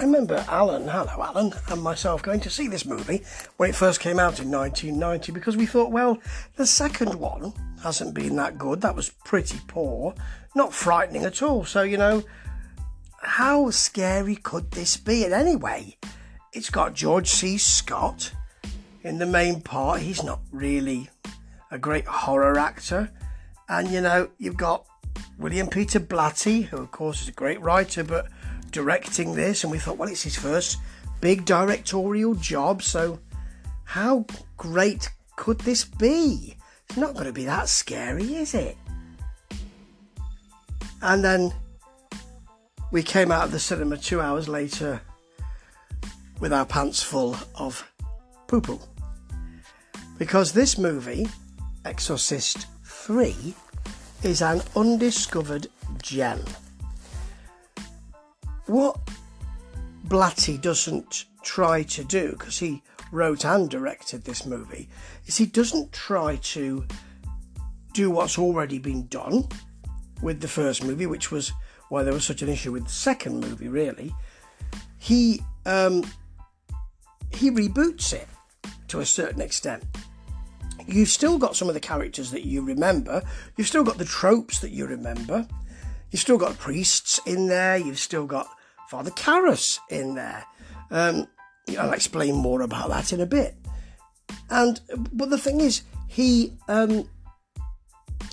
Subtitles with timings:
[0.00, 3.22] I remember Alan, hello Alan, and myself going to see this movie
[3.58, 6.16] when it first came out in 1990 because we thought, well,
[6.56, 8.80] the second one hasn't been that good.
[8.80, 10.14] That was pretty poor,
[10.56, 11.66] not frightening at all.
[11.66, 12.24] So, you know,
[13.20, 15.24] how scary could this be?
[15.24, 15.98] And anyway,
[16.54, 17.58] it's got George C.
[17.58, 18.32] Scott
[19.02, 20.00] in the main part.
[20.00, 21.10] He's not really
[21.70, 23.10] a great horror actor.
[23.68, 24.86] And, you know, you've got
[25.38, 28.28] William Peter Blatty, who, of course, is a great writer, but
[28.70, 29.64] directing this.
[29.64, 30.78] And we thought, well, it's his first
[31.20, 32.82] big directorial job.
[32.82, 33.18] So,
[33.84, 36.56] how great could this be?
[36.88, 38.76] It's not going to be that scary, is it?
[41.02, 41.52] And then
[42.90, 45.00] we came out of the cinema two hours later
[46.40, 47.88] with our pants full of
[48.48, 48.80] poo poo.
[50.18, 51.28] Because this movie,
[51.84, 53.54] Exorcist 3,
[54.22, 55.68] is an undiscovered
[56.02, 56.40] gem.
[58.70, 59.00] What
[60.06, 64.88] Blatty doesn't try to do, because he wrote and directed this movie,
[65.26, 66.86] is he doesn't try to
[67.94, 69.48] do what's already been done
[70.22, 71.50] with the first movie, which was
[71.88, 74.14] why there was such an issue with the second movie, really.
[74.98, 76.08] He um,
[77.32, 78.28] he reboots it
[78.86, 79.82] to a certain extent.
[80.86, 83.20] You've still got some of the characters that you remember.
[83.56, 85.48] You've still got the tropes that you remember.
[86.12, 87.76] You've still got priests in there.
[87.76, 88.46] You've still got
[88.90, 90.44] Father Karras in there.
[90.90, 91.28] Um,
[91.78, 93.54] I'll explain more about that in a bit.
[94.50, 94.80] And
[95.12, 97.08] but the thing is, he um,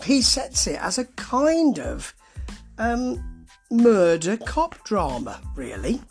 [0.04, 2.12] he sets it as a kind of
[2.80, 6.02] um, murder cop drama, really.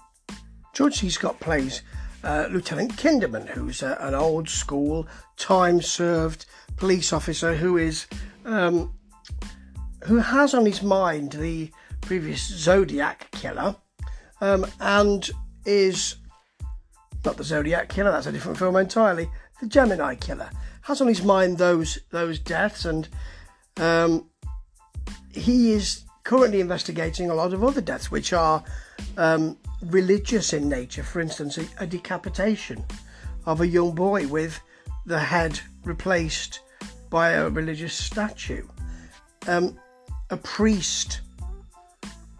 [0.72, 1.10] George C.
[1.10, 1.82] Scott plays
[2.22, 8.06] uh, Lieutenant Kinderman, who's uh, an old school, time served police officer who is
[8.44, 8.94] um,
[10.04, 13.74] who has on his mind the previous Zodiac killer
[14.40, 15.30] um, and
[15.64, 16.16] is
[17.24, 19.28] not the Zodiac killer, that's a different film entirely.
[19.60, 20.50] The Gemini killer
[20.82, 23.08] has on his mind those those deaths, and
[23.78, 24.28] um,
[25.32, 28.62] he is currently investigating a lot of other deaths, which are
[29.16, 31.02] um, religious in nature.
[31.02, 32.84] For instance, a, a decapitation
[33.46, 34.60] of a young boy with
[35.06, 36.60] the head replaced
[37.10, 38.66] by a religious statue,
[39.46, 39.78] um,
[40.30, 41.20] a priest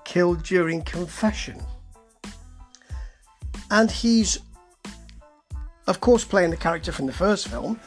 [0.04, 1.60] killed during confession,
[3.70, 4.38] and he's,
[5.86, 7.80] of course, playing the character from the first film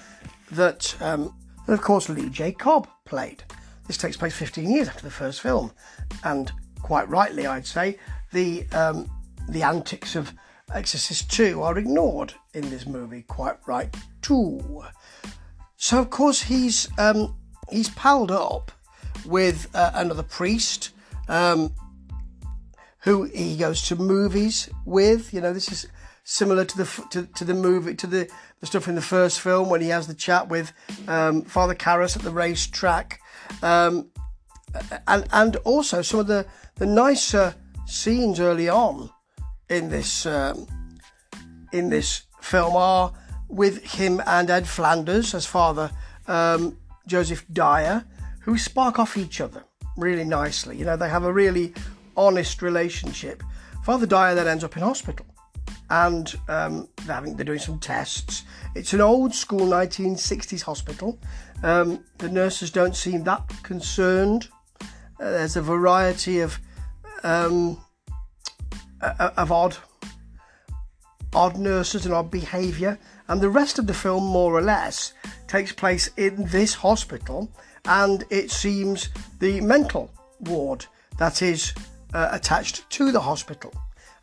[0.52, 1.34] that, um,
[1.68, 2.52] that of course, Lee J.
[2.52, 3.44] Cobb played.
[3.88, 5.72] This takes place 15 years after the first film,
[6.24, 6.52] and
[6.82, 7.98] quite rightly, I'd say,
[8.32, 9.10] the um,
[9.48, 10.34] the antics of
[10.74, 13.24] Exorcist 2 are ignored in this movie.
[13.24, 14.84] Quite right too.
[15.78, 17.36] So of course he's um,
[17.70, 18.72] he's palled up
[19.26, 20.92] with uh, another priest
[21.28, 21.74] um,
[23.02, 25.34] who he goes to movies with.
[25.34, 25.88] You know, this is
[26.24, 28.30] similar to the to, to the movie to the,
[28.60, 30.72] the stuff in the first film when he has the chat with
[31.08, 33.20] um, Father Karras at the racetrack,
[33.64, 34.10] um,
[35.08, 36.46] and and also some of the
[36.76, 37.56] the nicer
[37.86, 39.10] scenes early on
[39.70, 40.68] in this um,
[41.72, 43.14] in this film are
[43.48, 45.92] with him and Ed Flanders as father
[46.28, 46.78] um,
[47.08, 48.06] Joseph Dyer,
[48.42, 49.64] who spark off each other
[49.98, 50.78] really nicely.
[50.78, 51.74] You know, they have a really
[52.20, 53.42] honest relationship.
[53.84, 55.26] Father Dyer then ends up in hospital,
[55.90, 58.44] and um, they're, having, they're doing some tests.
[58.76, 61.18] It's an old school 1960s hospital.
[61.64, 64.50] Um, the nurses don't seem that concerned.
[64.82, 66.60] Uh, there's a variety of
[67.24, 67.78] um,
[69.02, 69.78] of odd
[71.34, 75.14] odd nurses and odd behaviour, and the rest of the film, more or less,
[75.48, 77.52] takes place in this hospital,
[77.86, 79.10] and it seems
[79.40, 80.86] the mental ward
[81.18, 81.74] that is
[82.14, 83.74] uh, attached to the hospital.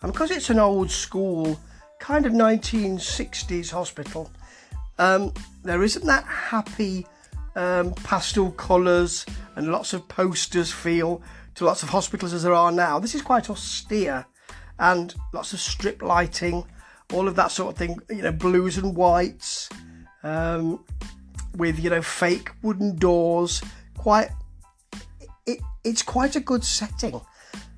[0.02, 1.58] And because it's an old school,
[1.98, 4.30] kind of 1960s hospital,
[4.98, 5.32] um,
[5.62, 7.06] there isn't that happy
[7.54, 9.26] um, pastel colours
[9.56, 11.22] and lots of posters feel
[11.54, 12.98] to lots of hospitals as there are now.
[12.98, 14.26] This is quite austere
[14.78, 16.64] and lots of strip lighting,
[17.12, 17.98] all of that sort of thing.
[18.10, 19.70] You know, blues and whites,
[20.22, 20.84] um,
[21.56, 23.62] with you know fake wooden doors.
[23.96, 24.28] Quite,
[25.46, 27.20] it, it's quite a good setting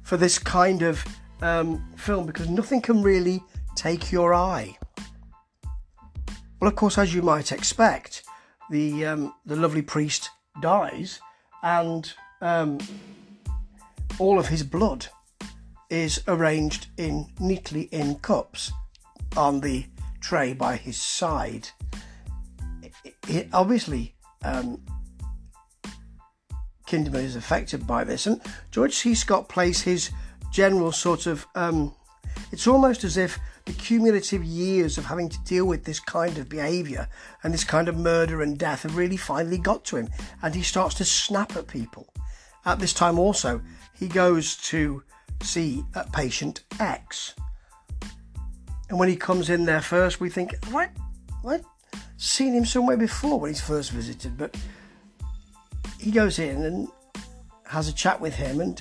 [0.08, 1.04] for this kind of
[1.42, 3.42] um, film because nothing can really
[3.76, 4.74] take your eye.
[6.58, 8.22] Well, of course, as you might expect,
[8.70, 10.30] the um, the lovely priest
[10.62, 11.20] dies,
[11.62, 12.10] and
[12.40, 12.78] um,
[14.18, 15.06] all of his blood
[15.90, 18.72] is arranged in neatly in cups
[19.36, 19.84] on the
[20.20, 21.68] tray by his side.
[22.82, 24.80] It, it, obviously, um,
[26.88, 28.40] Kinderman is affected by this, and
[28.70, 29.14] George C.
[29.14, 30.10] Scott plays his
[30.50, 31.94] general sort of um,
[32.50, 36.48] it's almost as if the cumulative years of having to deal with this kind of
[36.48, 37.06] behaviour
[37.42, 40.08] and this kind of murder and death have really finally got to him,
[40.42, 42.08] and he starts to snap at people.
[42.64, 43.60] At this time, also,
[43.94, 45.02] he goes to
[45.42, 47.34] see patient X.
[48.88, 50.90] And when he comes in there first, we think, what?
[51.42, 51.62] What?
[52.16, 54.56] Seen him somewhere before when he's first visited, but
[55.98, 56.88] he goes in and
[57.66, 58.80] has a chat with him, and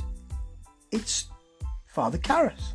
[0.92, 1.26] it's
[1.88, 2.74] Father Karras,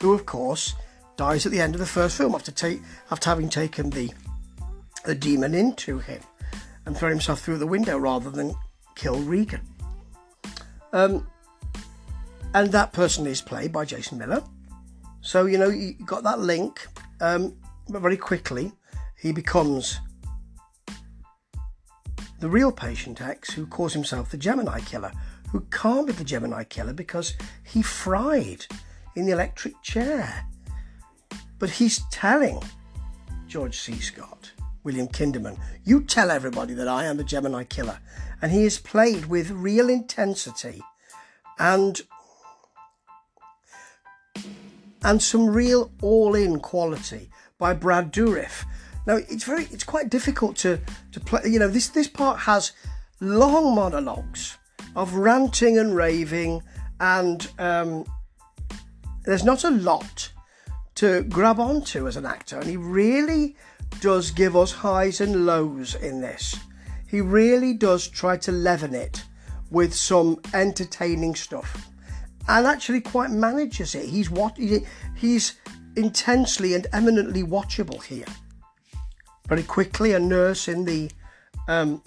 [0.00, 0.74] who, of course,
[1.16, 2.80] dies at the end of the first film after, take,
[3.10, 4.12] after having taken the,
[5.04, 6.20] the demon into him
[6.84, 8.54] and thrown himself through the window rather than
[8.96, 9.60] kill Regan.
[10.92, 11.26] Um,
[12.54, 14.42] and that person is played by Jason Miller.
[15.20, 16.86] So, you know, you got that link,
[17.20, 17.54] um,
[17.88, 18.72] but very quickly
[19.16, 20.00] he becomes
[22.42, 25.12] the real patient X who calls himself the Gemini Killer,
[25.52, 28.66] who can't be the Gemini Killer because he fried
[29.14, 30.44] in the electric chair.
[31.60, 32.60] But he's telling
[33.46, 33.94] George C.
[34.00, 34.50] Scott,
[34.82, 38.00] William Kinderman, you tell everybody that I am the Gemini Killer.
[38.42, 40.82] And he is played with real intensity
[41.60, 42.00] and
[45.04, 48.64] and some real all-in quality by Brad Dourif.
[49.06, 50.80] Now it's very it's quite difficult to
[51.12, 51.42] to play.
[51.46, 52.72] You know this this part has
[53.20, 54.58] long monologues
[54.94, 56.62] of ranting and raving,
[57.00, 58.04] and um,
[59.24, 60.32] there's not a lot
[60.96, 63.56] to grab onto as an actor, and he really
[64.00, 66.56] does give us highs and lows in this.
[67.08, 69.22] He really does try to leaven it
[69.70, 71.88] with some entertaining stuff
[72.48, 74.08] and actually quite manages it.
[74.08, 74.56] He's what
[75.16, 75.54] he's
[75.96, 78.26] intensely and eminently watchable here.
[79.52, 81.10] Very quickly, a nurse in the
[81.68, 82.02] um,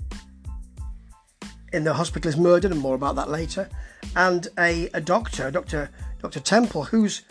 [1.71, 3.69] in the hospital is murdered, and more about that later.
[4.15, 5.91] And a, a doctor, Doctor
[6.23, 7.21] Doctor Temple, who's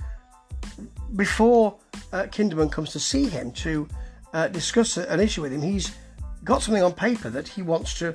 [1.17, 1.79] before
[2.13, 3.89] uh, Kinderman comes to see him to
[4.33, 5.97] uh, discuss an issue with him, he's
[6.45, 8.15] got something on paper that he wants to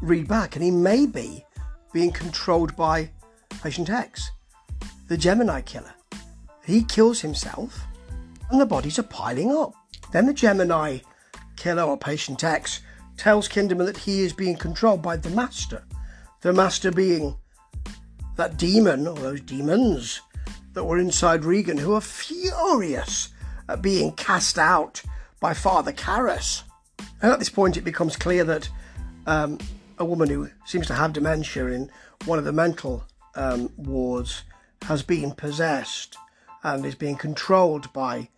[0.00, 1.44] read back, and he may be
[1.92, 3.10] being controlled by
[3.62, 4.30] Patient X,
[5.08, 5.92] the Gemini killer.
[6.64, 7.84] He kills himself,
[8.50, 9.74] and the bodies are piling up.
[10.10, 11.00] Then the Gemini
[11.58, 12.80] killer or Patient X
[13.16, 15.84] tells Kinderman that he is being controlled by the Master.
[16.40, 17.36] The Master being
[18.36, 20.20] that demon or those demons
[20.72, 23.30] that were inside Regan who are furious
[23.68, 25.02] at being cast out
[25.40, 26.62] by Father Karras.
[27.20, 28.68] And at this point, it becomes clear that
[29.26, 29.58] um,
[29.98, 31.90] a woman who seems to have dementia in
[32.24, 33.04] one of the mental
[33.34, 34.44] um, wards
[34.82, 36.16] has been possessed
[36.62, 38.28] and is being controlled by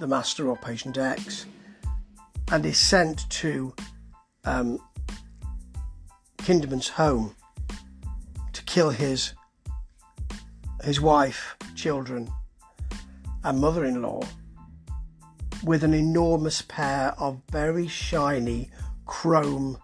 [0.00, 1.46] the master or patient X
[2.52, 3.72] and is sent to
[4.44, 4.78] um,
[6.36, 7.34] Kinderman's home
[8.52, 9.32] to kill his
[10.84, 12.30] his wife, children,
[13.44, 14.20] and mother-in-law
[15.64, 18.68] with an enormous pair of very shiny
[19.06, 19.78] chrome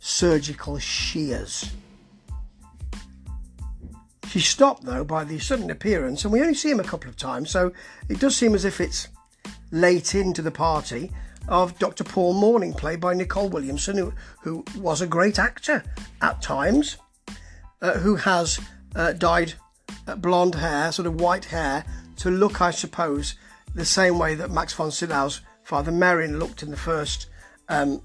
[0.00, 1.70] surgical shears.
[4.26, 7.16] She's stopped though by the sudden appearance, and we only see him a couple of
[7.16, 7.72] times, so
[8.08, 9.06] it does seem as if it's
[9.70, 11.12] late into the party
[11.50, 12.04] of Dr.
[12.04, 15.82] Paul Morning, played by Nicol Williamson, who, who was a great actor
[16.22, 16.96] at times,
[17.82, 18.60] uh, who has
[18.94, 19.54] uh, dyed
[20.06, 21.84] uh, blonde hair, sort of white hair,
[22.18, 23.34] to look, I suppose,
[23.74, 27.26] the same way that Max von Sydow's Father Merrin looked in the first
[27.68, 28.00] um,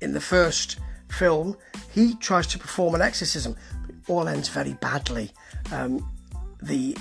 [0.00, 0.78] in the first
[1.10, 1.56] film.
[1.92, 3.56] He tries to perform an exorcism,
[3.86, 5.30] but it all ends very badly.
[5.70, 6.08] Um,
[6.62, 6.96] the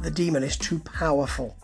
[0.00, 1.56] the demon is too powerful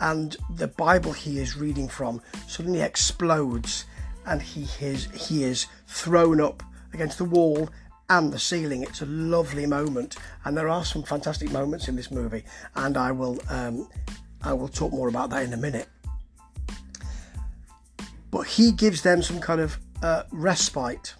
[0.00, 3.84] and the Bible he is reading from suddenly explodes
[4.26, 6.62] and he is he is thrown up
[6.92, 7.68] against the wall
[8.10, 8.82] and the ceiling.
[8.82, 13.12] It's a lovely moment, and there are some fantastic moments in this movie, and I
[13.12, 13.88] will um,
[14.42, 15.88] I will talk more about that in a minute.
[18.30, 21.14] But he gives them some kind of uh, respite,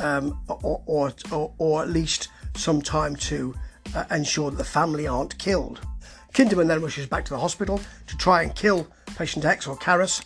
[0.00, 3.54] um, or, or, or, or, at least some time to
[3.94, 5.86] uh, ensure that the family aren't killed.
[6.32, 10.24] Kinderman then rushes back to the hospital to try and kill patient X or Karras,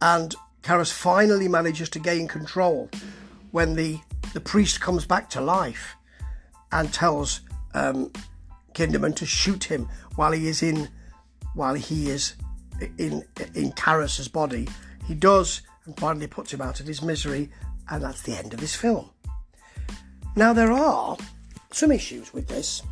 [0.00, 2.90] and Karras finally manages to gain control
[3.50, 3.98] when the,
[4.32, 5.96] the priest comes back to life
[6.72, 7.40] and tells
[7.74, 8.10] um,
[8.74, 10.88] Kinderman to shoot him while he is in
[11.54, 12.34] while he is
[12.98, 13.24] in
[13.54, 14.68] in Karras's body.
[15.06, 17.50] He does and finally puts him out of his misery,
[17.88, 19.10] and that's the end of this film.
[20.34, 21.16] Now there are
[21.72, 22.82] some issues with this.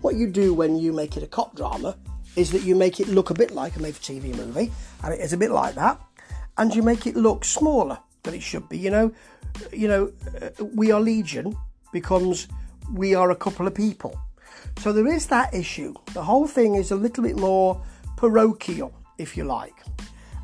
[0.00, 1.96] What you do when you make it a cop drama
[2.36, 4.70] is that you make it look a bit like a made for TV movie,
[5.02, 6.00] and it is a bit like that,
[6.56, 8.78] and you make it look smaller than it should be.
[8.78, 9.12] You know,
[9.72, 11.56] you know, uh, we are Legion
[11.92, 12.48] becomes
[12.92, 14.18] we are a couple of people.
[14.78, 15.94] So there is that issue.
[16.14, 17.82] The whole thing is a little bit more
[18.16, 19.74] parochial, if you like.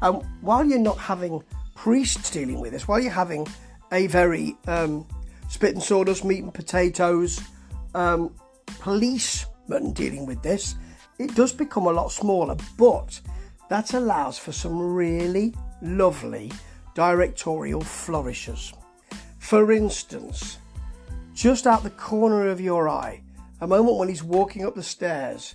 [0.02, 1.42] And while you're not having
[1.75, 3.46] priests dealing with this, while you're having
[3.92, 5.06] a very um,
[5.49, 7.40] spit and sawdust, meat and potatoes
[7.94, 8.34] um,
[8.84, 10.74] policeman dealing with this,
[11.18, 12.54] it does become a lot smaller.
[12.76, 13.18] But
[13.70, 16.52] that allows for some really lovely
[16.94, 18.74] directorial flourishes.
[19.38, 20.58] For instance,
[21.32, 23.22] just out the corner of your eye,
[23.62, 25.54] a moment when he's walking up the stairs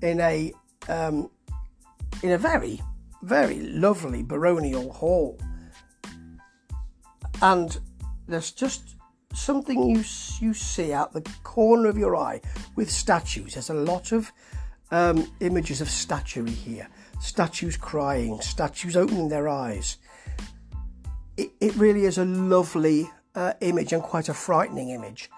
[0.00, 0.52] in a
[0.88, 1.30] um,
[2.22, 2.80] in a very
[3.20, 5.38] very lovely baronial hall,
[7.42, 7.78] and
[8.26, 8.96] there's just
[9.34, 10.04] something you
[10.40, 12.40] you see out the corner of your eye
[12.76, 13.54] with statues.
[13.54, 14.32] There's a lot of
[14.90, 16.88] um, images of statuary here.
[17.20, 19.96] Statues crying, statues opening their eyes.
[21.36, 25.30] It, it really is a lovely uh, image and quite a frightening image.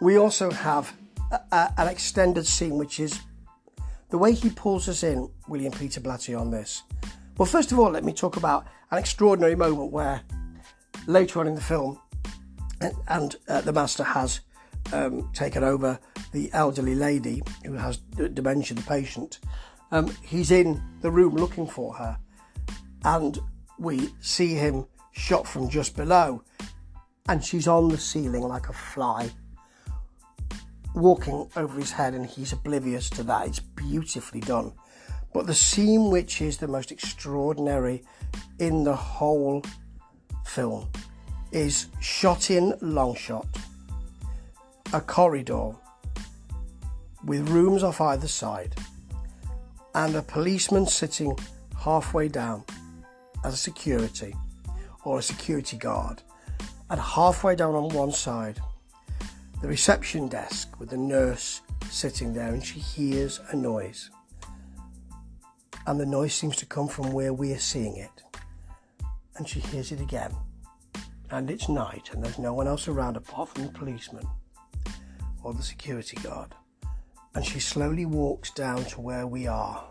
[0.00, 0.92] We also have
[1.30, 3.20] a, a, an extended scene, which is
[4.10, 6.82] the way he pulls us in, William Peter Blatty, on this.
[7.38, 10.20] Well, first of all, let me talk about an extraordinary moment where
[11.06, 11.98] later on in the film,
[13.08, 14.40] and, uh, the master has
[14.92, 15.98] um, taken over
[16.32, 19.38] the elderly lady who has dementia, the patient.
[19.90, 22.18] Um, he's in the room looking for her,
[23.04, 23.38] and
[23.78, 26.42] we see him shot from just below,
[27.28, 29.30] and she's on the ceiling like a fly,
[30.94, 33.46] walking over his head, and he's oblivious to that.
[33.46, 34.72] It's beautifully done.
[35.34, 38.02] But the scene which is the most extraordinary
[38.58, 39.62] in the whole
[40.44, 40.88] film
[41.52, 43.46] is shot in long shot,
[44.92, 45.72] a corridor
[47.24, 48.74] with rooms off either side,
[49.94, 51.38] and a policeman sitting
[51.78, 52.64] halfway down
[53.44, 54.34] as a security
[55.04, 56.22] or a security guard,
[56.90, 58.58] and halfway down on one side,
[59.60, 64.10] the reception desk with the nurse sitting there, and she hears a noise.
[65.86, 68.22] And the noise seems to come from where we are seeing it.
[69.36, 70.32] And she hears it again
[71.32, 74.26] and it's night and there's no one else around apart from the policeman
[75.42, 76.54] or the security guard.
[77.34, 79.82] And she slowly walks down to where we are,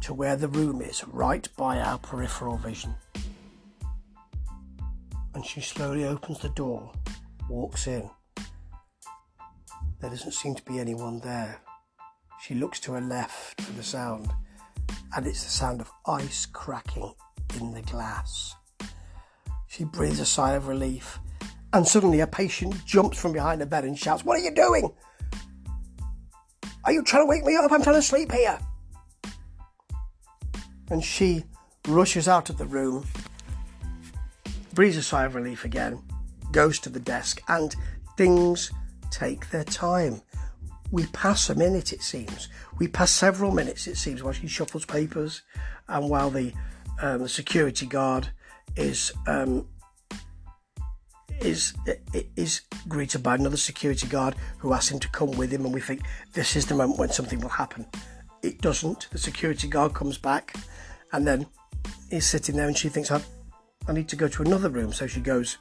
[0.00, 2.94] to where the room is, right by our peripheral vision.
[5.34, 6.92] And she slowly opens the door,
[7.50, 8.08] walks in.
[10.00, 11.60] There doesn't seem to be anyone there.
[12.40, 14.30] She looks to her left for the sound,
[15.14, 17.12] and it's the sound of ice cracking
[17.60, 18.54] in the glass.
[19.68, 21.18] She breathes a sigh of relief,
[21.72, 24.90] and suddenly a patient jumps from behind the bed and shouts, What are you doing?
[26.84, 27.70] Are you trying to wake me up?
[27.70, 28.58] I'm trying to sleep here.
[30.90, 31.44] And she
[31.86, 33.06] rushes out of the room,
[34.72, 36.02] breathes a sigh of relief again,
[36.50, 37.76] goes to the desk, and
[38.16, 38.72] things
[39.10, 40.22] take their time.
[40.90, 42.48] We pass a minute, it seems.
[42.78, 45.42] We pass several minutes, it seems, while she shuffles papers
[45.88, 46.54] and while the,
[47.02, 48.30] um, the security guard
[48.78, 49.66] is um,
[51.40, 51.74] is
[52.36, 55.80] is greeted by another security guard who asks him to come with him, and we
[55.80, 57.86] think this is the moment when something will happen.
[58.42, 59.08] It doesn't.
[59.10, 60.54] The security guard comes back,
[61.12, 61.46] and then
[62.10, 63.20] he's sitting there, and she thinks, "I,
[63.86, 65.58] I need to go to another room." So she goes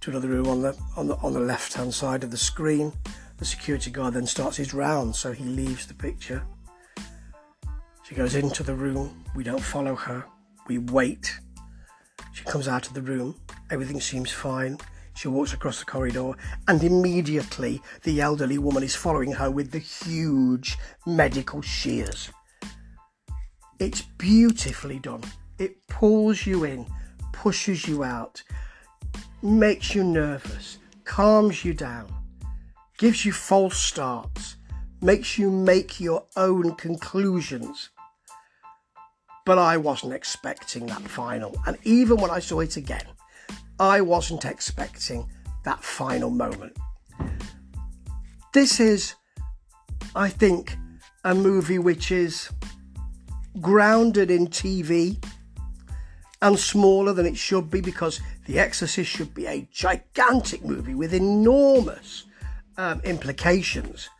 [0.00, 2.92] to another room on the on the on the left hand side of the screen.
[3.38, 6.42] The security guard then starts his round, so he leaves the picture.
[8.04, 9.24] She goes into the room.
[9.34, 10.24] We don't follow her.
[10.68, 11.38] We wait
[12.36, 13.34] she comes out of the room,
[13.70, 14.76] everything seems fine.
[15.14, 16.32] She walks across the corridor,
[16.68, 20.76] and immediately the elderly woman is following her with the huge
[21.06, 22.28] medical shears.
[23.78, 25.22] It's beautifully done.
[25.58, 26.84] It pulls you in,
[27.32, 28.42] pushes you out,
[29.42, 32.12] makes you nervous, calms you down,
[32.98, 34.56] gives you false starts,
[35.00, 37.88] makes you make your own conclusions
[39.46, 41.56] but I wasn't expecting that final.
[41.66, 43.06] And even when I saw it again,
[43.78, 45.30] I wasn't expecting
[45.64, 46.76] that final moment.
[48.52, 49.14] This is,
[50.16, 50.76] I think,
[51.24, 52.50] a movie which is
[53.60, 55.24] grounded in TV
[56.42, 61.14] and smaller than it should be because The Exorcist should be a gigantic movie with
[61.14, 62.24] enormous
[62.76, 64.10] um, implications.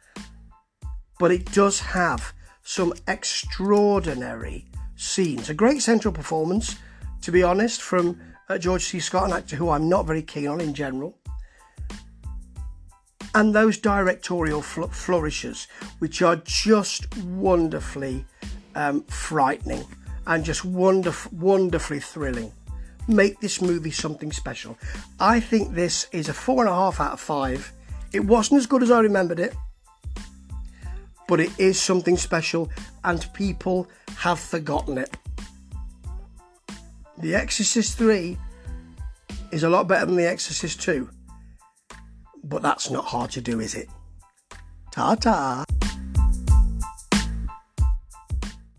[1.19, 4.67] But it does have some extraordinary
[4.97, 5.49] scenes.
[5.49, 6.77] A great central performance,
[7.23, 9.01] to be honest, from uh, George C.
[9.01, 11.17] Scott, an actor who I'm not very keen on in general.
[13.35, 18.25] And those directorial fl- flourishes, which are just wonderfully
[18.75, 19.85] um, frightening
[20.27, 22.53] and just wonderf- wonderfully thrilling,
[23.09, 24.79] make this movie something special.
[25.21, 27.73] I think this is a four and a half out of five.
[28.13, 29.55] It wasn't as good as I remembered it.
[31.29, 32.71] But it is something special
[33.05, 35.17] and people have forgotten it.
[37.19, 38.37] The Exorcist 3
[39.53, 41.09] is a lot better than The Exorcist 2,
[42.45, 43.89] but that's not hard to do, is it?
[44.91, 45.65] Ta ta!